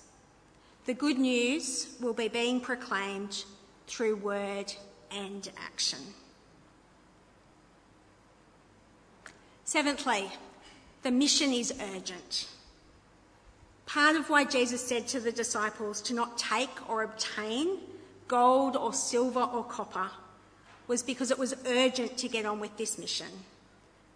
The 0.87 0.95
good 0.95 1.19
news 1.19 1.95
will 2.00 2.14
be 2.14 2.28
being 2.28 2.61
proclaimed 2.61 3.45
through 3.87 4.16
word 4.16 4.73
and 5.11 5.50
action. 5.59 5.99
Seventhly, 9.64 10.30
the 11.02 11.11
mission 11.11 11.52
is 11.52 11.73
urgent. 11.95 12.49
Part 13.87 14.16
of 14.16 14.30
why 14.30 14.45
Jesus 14.45 14.87
said 14.87 15.09
to 15.09 15.21
the 15.21 15.33
disciples 15.33 16.00
to 16.02 16.14
not 16.14 16.38
take 16.38 16.88
or 16.88 17.02
obtain 17.02 17.78
gold 18.28 18.76
or 18.76 18.92
silver 18.92 19.42
or 19.42 19.64
copper 19.64 20.11
was 20.87 21.02
because 21.02 21.30
it 21.30 21.38
was 21.38 21.54
urgent 21.66 22.16
to 22.19 22.28
get 22.28 22.47
on 22.47 22.61
with 22.61 22.76
this 22.76 22.99
mission. 22.99 23.26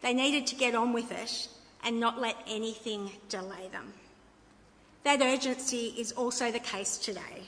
They 0.04 0.12
needed 0.12 0.46
to 0.49 0.54
get 0.54 0.75
on 0.75 0.92
with 0.92 1.11
it 1.11 1.49
and 1.82 1.99
not 1.99 2.20
let 2.20 2.37
anything 2.46 3.11
delay 3.30 3.68
them. 3.73 3.94
That 5.02 5.23
urgency 5.23 5.94
is 5.96 6.12
also 6.12 6.52
the 6.52 6.58
case 6.58 6.99
today. 6.99 7.44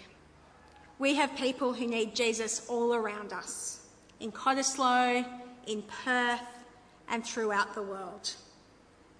we 0.98 1.16
have 1.16 1.36
people 1.36 1.74
who 1.74 1.86
need 1.86 2.16
Jesus 2.16 2.66
all 2.66 2.94
around 2.94 3.34
us 3.34 3.80
in 4.20 4.32
Cottesloe, 4.32 5.26
in 5.66 5.82
Perth, 5.82 6.40
and 7.10 7.22
throughout 7.22 7.74
the 7.74 7.82
world. 7.82 8.34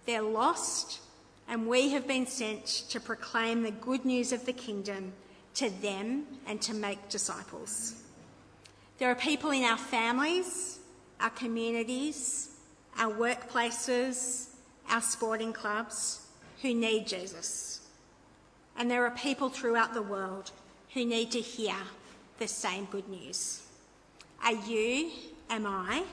They're 0.07 0.23
lost, 0.23 1.01
and 1.47 1.69
we 1.69 1.91
have 1.91 2.09
been 2.09 2.27
sent 2.27 2.65
to 2.89 2.99
proclaim 2.99 3.63
the 3.63 3.71
good 3.71 4.07
news 4.07 4.33
of 4.33 4.47
the 4.47 4.55
kingdom 4.55 5.13
to 5.57 5.69
them 5.69 6.25
and 6.47 6.63
to 6.63 6.73
make 6.73 7.11
disciples. 7.11 8.03
There 8.97 9.11
are 9.11 9.15
people 9.15 9.51
in 9.51 9.65
our 9.65 9.77
families, 9.77 10.79
our 11.21 11.29
communities, 11.29 12.56
our 12.99 13.13
workplaces, 13.13 14.49
our 14.91 15.01
sporting 15.01 15.53
clubs 15.53 16.27
who 16.63 16.75
need 16.75 17.07
Jesus. 17.07 17.81
And 18.79 18.91
there 18.91 19.05
are 19.05 19.11
people 19.11 19.49
throughout 19.49 19.95
the 19.95 20.03
world 20.03 20.51
who 20.95 21.05
need 21.05 21.31
to 21.33 21.41
hear 21.41 21.75
the 22.39 22.49
same 22.49 22.87
good 22.87 23.09
news. 23.09 23.63
Are 24.43 24.55
you, 24.55 25.11
am 25.51 25.67
I, 25.67 26.05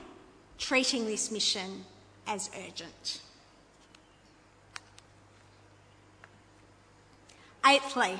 treating 0.58 1.06
this 1.06 1.30
mission 1.30 1.84
as 2.26 2.50
urgent? 2.66 3.20
Eighthly, 7.66 8.18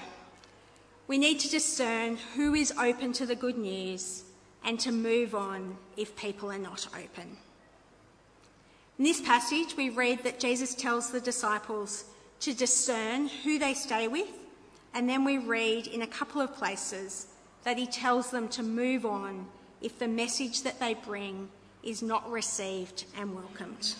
we 1.06 1.18
need 1.18 1.38
to 1.40 1.50
discern 1.50 2.16
who 2.34 2.54
is 2.54 2.72
open 2.78 3.12
to 3.14 3.26
the 3.26 3.34
good 3.34 3.58
news 3.58 4.22
and 4.64 4.80
to 4.80 4.90
move 4.90 5.34
on 5.34 5.76
if 5.96 6.16
people 6.16 6.50
are 6.50 6.58
not 6.58 6.88
open. 6.94 7.36
In 8.96 9.04
this 9.04 9.20
passage, 9.20 9.76
we 9.76 9.90
read 9.90 10.22
that 10.22 10.38
Jesus 10.38 10.72
tells 10.72 11.10
the 11.10 11.20
disciples 11.20 12.04
to 12.40 12.54
discern 12.54 13.26
who 13.26 13.58
they 13.58 13.74
stay 13.74 14.06
with, 14.06 14.28
and 14.94 15.08
then 15.08 15.24
we 15.24 15.38
read 15.38 15.88
in 15.88 16.02
a 16.02 16.06
couple 16.06 16.40
of 16.40 16.54
places 16.54 17.26
that 17.64 17.76
he 17.76 17.86
tells 17.86 18.30
them 18.30 18.46
to 18.50 18.62
move 18.62 19.04
on 19.04 19.46
if 19.82 19.98
the 19.98 20.06
message 20.06 20.62
that 20.62 20.78
they 20.78 20.94
bring 20.94 21.48
is 21.82 22.02
not 22.02 22.30
received 22.30 23.04
and 23.18 23.34
welcomed. 23.34 23.94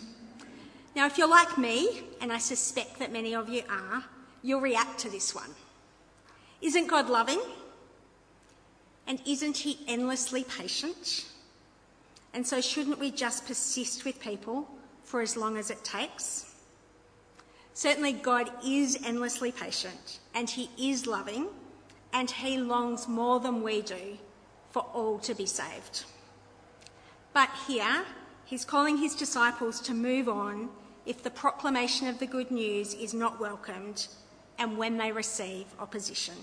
Now, 0.94 1.06
if 1.06 1.18
you're 1.18 1.28
like 1.28 1.58
me, 1.58 2.02
and 2.20 2.32
I 2.32 2.38
suspect 2.38 3.00
that 3.00 3.12
many 3.12 3.34
of 3.34 3.48
you 3.48 3.62
are, 3.68 4.04
you'll 4.42 4.60
react 4.60 5.00
to 5.00 5.10
this 5.10 5.34
one. 5.34 5.50
Isn't 6.62 6.86
God 6.86 7.10
loving? 7.10 7.42
And 9.08 9.20
isn't 9.26 9.56
He 9.56 9.80
endlessly 9.88 10.44
patient? 10.44 11.26
And 12.32 12.46
so, 12.46 12.60
shouldn't 12.60 13.00
we 13.00 13.10
just 13.10 13.46
persist 13.46 14.04
with 14.04 14.20
people 14.20 14.68
for 15.04 15.20
as 15.20 15.37
long 15.37 15.56
as 15.56 15.70
it 15.70 15.84
takes? 15.84 16.52
Certainly, 17.75 18.14
God 18.14 18.50
is 18.64 18.99
endlessly 19.04 19.52
patient 19.52 20.20
and 20.34 20.49
He 20.49 20.70
is 20.78 21.06
loving, 21.06 21.49
and 22.12 22.30
He 22.30 22.56
longs 22.56 23.08
more 23.08 23.40
than 23.40 23.62
we 23.62 23.82
do 23.82 24.18
for 24.70 24.82
all 24.94 25.18
to 25.20 25.34
be 25.34 25.46
saved. 25.46 26.04
But 27.32 27.50
here, 27.66 28.04
He's 28.44 28.64
calling 28.64 28.99
His 28.99 29.14
disciples 29.14 29.80
to 29.82 29.94
move 29.94 30.28
on 30.28 30.68
if 31.06 31.23
the 31.23 31.30
proclamation 31.30 32.08
of 32.08 32.18
the 32.18 32.26
good 32.26 32.50
news 32.50 32.94
is 32.94 33.12
not 33.12 33.40
welcomed 33.40 34.06
and 34.58 34.78
when 34.78 34.96
they 34.96 35.12
receive 35.12 35.66
opposition. 35.78 36.34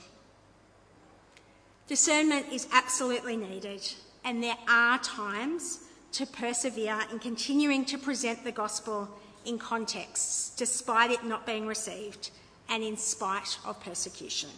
Discernment 1.88 2.48
is 2.52 2.68
absolutely 2.72 3.36
needed, 3.36 3.82
and 4.24 4.44
there 4.44 4.58
are 4.68 5.00
times 5.00 5.80
to 6.14 6.26
persevere 6.26 7.00
in 7.12 7.20
continuing 7.20 7.86
to 7.86 7.98
present 7.98 8.44
the 8.44 8.52
gospel 8.52 9.10
in 9.46 9.58
contexts 9.58 10.54
despite 10.56 11.12
it 11.12 11.24
not 11.24 11.46
being 11.46 11.66
received 11.66 12.32
and 12.70 12.84
in 12.84 12.98
spite 12.98 13.58
of 13.66 13.80
persecution. 13.82 14.50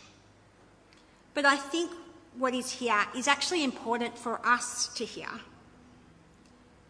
But 1.34 1.46
I 1.46 1.56
think 1.56 1.92
what 2.38 2.54
is 2.54 2.72
here 2.72 3.06
is 3.16 3.28
actually 3.28 3.64
important 3.64 4.18
for 4.18 4.46
us 4.46 4.88
to 4.96 5.06
hear, 5.06 5.30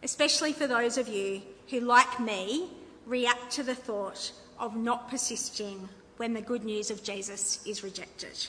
especially 0.02 0.52
for 0.52 0.66
those 0.66 0.98
of 0.98 1.08
you 1.08 1.42
who, 1.70 1.80
like 1.80 2.20
me, 2.20 2.68
react 3.06 3.50
to 3.52 3.62
the 3.62 3.74
thought 3.74 4.32
of 4.58 4.76
not 4.76 5.10
persisting 5.10 5.88
when 6.16 6.32
the 6.32 6.40
good 6.40 6.64
news 6.64 6.90
of 6.90 7.02
Jesus 7.02 7.64
is 7.66 7.82
rejected. 7.82 8.46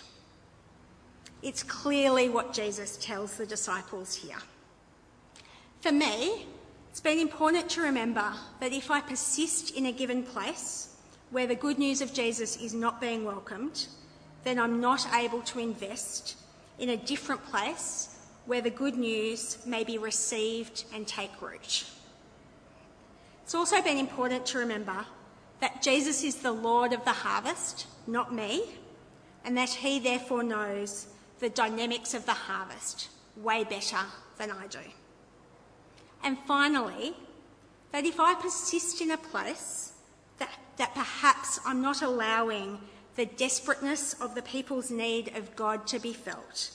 It's 1.42 1.64
clearly 1.64 2.30
what 2.30 2.54
Jesus 2.54 2.98
tells 2.98 3.38
the 3.38 3.46
disciples 3.46 4.16
here. 4.16 4.38
For 5.86 5.92
me, 5.92 6.48
it's 6.90 7.00
been 7.00 7.20
important 7.20 7.70
to 7.70 7.82
remember 7.82 8.34
that 8.60 8.74
if 8.74 8.90
I 8.90 9.02
persist 9.02 9.70
in 9.70 9.86
a 9.86 9.92
given 9.92 10.24
place 10.24 10.96
where 11.30 11.46
the 11.46 11.54
good 11.54 11.78
news 11.78 12.02
of 12.02 12.12
Jesus 12.12 12.58
is 12.58 12.74
not 12.74 13.00
being 13.00 13.24
welcomed, 13.24 13.86
then 14.44 14.58
I'm 14.58 14.82
not 14.82 15.06
able 15.14 15.42
to 15.42 15.60
invest 15.60 16.38
in 16.80 16.90
a 16.90 16.98
different 16.98 17.46
place 17.46 18.18
where 18.48 18.62
the 18.62 18.72
good 18.72 18.98
news 18.98 19.60
may 19.64 19.84
be 19.84 20.00
received 20.00 20.86
and 20.92 21.06
take 21.06 21.40
root. 21.40 21.86
It's 23.44 23.54
also 23.54 23.80
been 23.84 24.00
important 24.00 24.44
to 24.48 24.58
remember 24.58 25.06
that 25.60 25.84
Jesus 25.84 26.24
is 26.24 26.38
the 26.38 26.52
Lord 26.52 26.94
of 26.94 27.06
the 27.06 27.12
harvest, 27.12 27.86
not 28.08 28.34
me, 28.34 28.64
and 29.44 29.56
that 29.56 29.70
he 29.70 30.00
therefore 30.00 30.42
knows 30.42 31.06
the 31.38 31.50
dynamics 31.50 32.16
of 32.16 32.26
the 32.26 32.34
harvest 32.34 33.10
way 33.38 33.64
better 33.64 34.00
than 34.40 34.50
I 34.50 34.66
do. 34.66 34.80
And 36.26 36.40
finally, 36.40 37.14
that 37.92 38.04
if 38.04 38.20
I 38.20 38.34
persist 38.34 39.00
in 39.00 39.12
a 39.12 39.18
place 39.18 39.94
that, 40.40 40.50
that 40.78 40.96
perhaps 40.96 41.60
I'm 41.64 41.84
not 41.84 42.02
allowing 42.02 42.80
the 43.16 43.28
desperateness 43.28 44.20
of 44.20 44.34
the 44.34 44.42
people's 44.42 44.90
need 44.90 45.38
of 45.38 45.56
God 45.56 45.86
to 45.88 46.00
be 46.00 46.14
felt, 46.14 46.72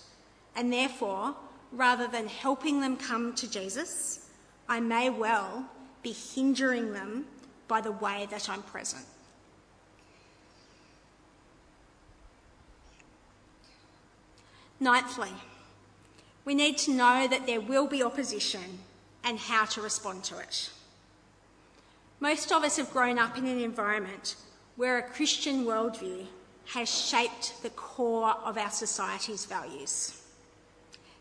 and 0.54 0.72
therefore, 0.72 1.34
rather 1.72 2.06
than 2.06 2.28
helping 2.28 2.80
them 2.80 2.96
come 2.96 3.34
to 3.34 3.50
Jesus, 3.50 4.30
I 4.68 4.78
may 4.78 5.10
well 5.10 5.68
be 6.00 6.12
hindering 6.12 6.92
them 6.92 7.26
by 7.66 7.80
the 7.80 7.92
way 7.92 8.28
that 8.30 8.48
I'm 8.48 8.62
present. 8.62 9.04
Ninthly, 14.80 15.32
we 16.44 16.54
need 16.54 16.78
to 16.78 16.92
know 16.92 17.26
that 17.28 17.46
there 17.46 17.60
will 17.60 17.88
be 17.88 18.02
opposition 18.02 18.78
and 19.24 19.38
how 19.38 19.64
to 19.66 19.82
respond 19.82 20.24
to 20.24 20.38
it. 20.38 20.70
Most 22.20 22.52
of 22.52 22.64
us 22.64 22.76
have 22.76 22.90
grown 22.90 23.18
up 23.18 23.36
in 23.38 23.46
an 23.46 23.60
environment 23.60 24.36
where 24.76 24.98
a 24.98 25.02
Christian 25.02 25.64
worldview 25.64 26.26
has 26.74 26.88
shaped 26.88 27.62
the 27.62 27.70
core 27.70 28.34
of 28.44 28.56
our 28.56 28.70
society's 28.70 29.46
values. 29.46 30.22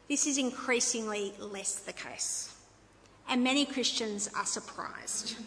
This 0.08 0.28
is 0.28 0.38
increasingly 0.38 1.34
less 1.40 1.76
the 1.76 1.94
case, 1.94 2.56
and 3.28 3.44
many 3.44 3.66
Christians 3.66 4.30
are 4.36 4.46
surprised. 4.46 5.38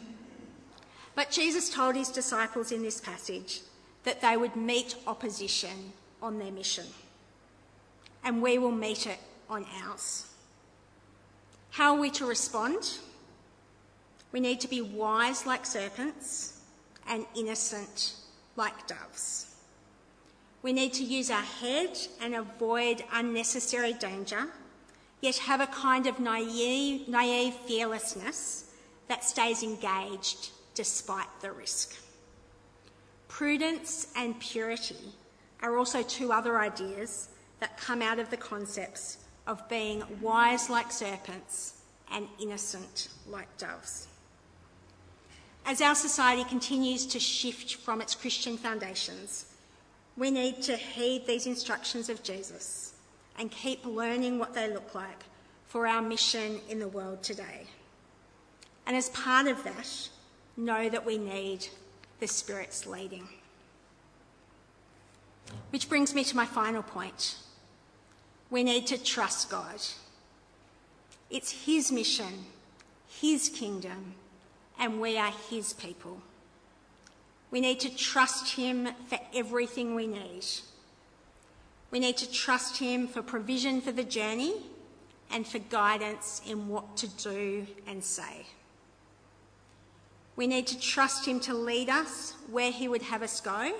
But 1.14 1.30
Jesus 1.30 1.68
told 1.68 1.94
his 1.94 2.08
disciples 2.08 2.72
in 2.72 2.82
this 2.82 3.00
passage 3.00 3.60
that 4.04 4.20
they 4.20 4.36
would 4.36 4.56
meet 4.56 4.96
opposition 5.06 5.92
on 6.22 6.38
their 6.38 6.52
mission 6.52 6.86
and 8.24 8.42
we 8.42 8.58
will 8.58 8.72
meet 8.72 9.06
it 9.06 9.18
on 9.48 9.66
ours. 9.84 10.26
How 11.72 11.94
are 11.94 12.00
we 12.00 12.11
to 12.11 12.26
respond? 12.26 12.98
We 14.30 14.40
need 14.40 14.61
to 14.61 14.68
be 14.68 14.82
wise 14.82 15.46
like 15.46 15.64
serpents 15.64 16.61
and 17.08 17.24
innocent 17.35 18.16
like 18.56 18.87
doves. 18.87 19.54
We 20.61 20.74
need 20.74 20.92
to 20.92 21.02
use 21.02 21.30
our 21.30 21.40
head 21.40 21.96
and 22.20 22.35
avoid 22.35 23.02
unnecessary 23.11 23.94
danger, 23.94 24.48
yet 25.22 25.38
have 25.38 25.62
a 25.62 25.66
kind 25.66 26.06
of 26.06 26.20
naive, 26.20 27.08
naive 27.08 27.54
fearlessness 27.66 28.70
that 29.08 29.24
stays 29.24 29.62
engaged 29.62 30.50
despite 30.74 31.40
the 31.40 31.52
risk. 31.52 31.96
Prudence 33.28 34.12
and 34.14 34.38
purity 34.38 35.14
are 35.62 35.78
also 35.78 36.02
two 36.02 36.32
other 36.32 36.61
ideas 36.61 37.30
that 37.61 37.78
come 37.78 38.02
out 38.02 38.18
of 38.18 38.28
the 38.28 38.37
concepts 38.37 39.21
of 39.46 39.68
being 39.68 40.02
wise 40.20 40.70
like 40.70 40.92
serpents 40.92 41.83
and 42.12 42.28
innocent 42.40 43.09
like 43.26 43.57
doves. 43.59 44.09
As 45.64 45.81
our 45.81 45.94
society 45.94 46.44
continues 46.44 47.07
to 47.07 47.20
shift 47.20 47.76
from 47.76 48.00
its 48.00 48.14
Christian 48.14 48.57
foundations, 48.57 49.46
we 50.16 50.31
need 50.31 50.62
to 50.62 50.76
heed 50.76 51.26
these 51.26 51.46
instructions 51.46 52.09
of 52.09 52.22
Jesus 52.22 52.94
and 53.38 53.50
keep 53.50 53.85
learning 53.87 54.38
what 54.38 54.55
they 54.55 54.72
look 54.72 54.94
like 54.94 55.24
for 55.66 55.87
our 55.87 56.02
mission 56.02 56.61
in 56.68 56.78
the 56.78 56.88
world 56.88 57.22
today. 57.22 57.66
And 58.87 58.96
as 58.96 59.09
part 59.11 59.46
of 59.46 59.62
that, 59.64 60.09
know 60.57 60.88
that 60.88 61.07
we 61.07 61.16
need 61.16 61.68
the 62.20 62.26
Spirit's 62.26 62.87
leading. 62.87 63.28
Which 65.70 65.88
brings 65.88 66.14
me 66.14 66.24
to 66.24 66.37
my 66.37 66.44
final 66.44 66.83
point 66.83 67.37
we 68.52 68.62
need 68.62 68.86
to 68.86 69.02
trust 69.02 69.48
God. 69.48 69.80
It's 71.30 71.64
His 71.64 71.90
mission, 71.90 72.44
His 73.08 73.48
kingdom, 73.48 74.14
and 74.78 75.00
we 75.00 75.16
are 75.16 75.32
His 75.48 75.72
people. 75.72 76.20
We 77.50 77.62
need 77.62 77.80
to 77.80 77.96
trust 77.96 78.54
Him 78.54 78.90
for 79.08 79.18
everything 79.34 79.94
we 79.94 80.06
need. 80.06 80.44
We 81.90 81.98
need 81.98 82.18
to 82.18 82.30
trust 82.30 82.76
Him 82.76 83.08
for 83.08 83.22
provision 83.22 83.80
for 83.80 83.90
the 83.90 84.04
journey 84.04 84.52
and 85.30 85.46
for 85.46 85.58
guidance 85.58 86.42
in 86.46 86.68
what 86.68 86.94
to 86.98 87.08
do 87.08 87.66
and 87.86 88.04
say. 88.04 88.46
We 90.36 90.46
need 90.46 90.66
to 90.66 90.78
trust 90.78 91.24
Him 91.24 91.40
to 91.40 91.54
lead 91.54 91.88
us 91.88 92.34
where 92.50 92.70
He 92.70 92.86
would 92.86 93.02
have 93.02 93.22
us 93.22 93.40
go 93.40 93.72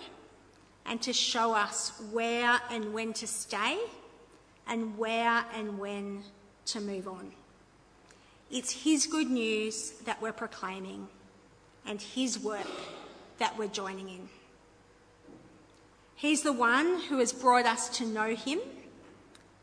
and 0.87 1.03
to 1.03 1.13
show 1.13 1.53
us 1.53 1.93
where 2.11 2.59
and 2.71 2.95
when 2.95 3.13
to 3.15 3.27
stay 3.27 3.79
and 4.67 4.97
where 4.97 5.45
and 5.55 5.79
when 5.79 6.23
to 6.67 6.81
move 6.81 7.09
on. 7.09 7.33
It's 8.51 8.85
His 8.85 9.07
good 9.07 9.31
news 9.31 9.93
that 10.05 10.21
we're 10.21 10.33
proclaiming 10.33 11.09
and 11.87 12.01
His 12.01 12.39
work 12.39 12.67
that 13.39 13.59
we're 13.59 13.69
joining 13.69 14.09
in. 14.09 14.29
He's 16.15 16.43
the 16.43 16.53
one 16.53 17.01
who 17.09 17.19
has 17.19 17.33
brought 17.33 17.67
us 17.67 17.89
to 17.99 18.07
know 18.07 18.37
Him, 18.37 18.61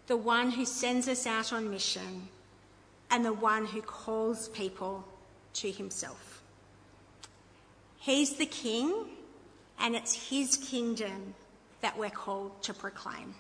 the 0.08 0.18
one 0.18 0.52
who 0.52 0.66
sends 0.66 1.08
us 1.08 1.26
out 1.26 1.54
on 1.54 1.70
mission, 1.70 2.28
and 3.10 3.24
the 3.24 3.34
one 3.34 3.66
who 3.66 3.82
calls 3.82 4.50
people 4.50 5.08
to 5.54 5.72
Himself. 5.72 6.42
He's 8.00 8.36
the 8.38 8.46
King, 8.46 9.06
and 9.80 9.96
it's 9.96 10.30
His 10.30 10.58
kingdom 10.58 11.36
that 11.82 11.98
we're 11.98 12.10
called 12.10 12.62
to 12.64 12.74
proclaim. 12.74 13.36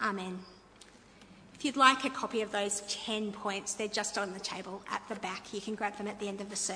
Amen. 0.00 0.38
If 1.62 1.66
you'd 1.66 1.76
like 1.76 2.04
a 2.04 2.10
copy 2.10 2.40
of 2.40 2.50
those 2.50 2.82
10 2.88 3.30
points, 3.30 3.74
they're 3.74 3.86
just 3.86 4.18
on 4.18 4.32
the 4.32 4.40
table 4.40 4.82
at 4.90 5.00
the 5.08 5.14
back. 5.14 5.54
You 5.54 5.60
can 5.60 5.76
grab 5.76 5.96
them 5.96 6.08
at 6.08 6.18
the 6.18 6.26
end 6.26 6.40
of 6.40 6.50
the 6.50 6.56
service. 6.56 6.70